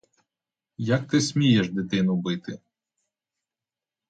[0.85, 2.59] Як ти смієш дитину бити?